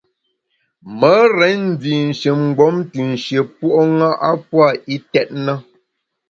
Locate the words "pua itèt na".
4.47-5.53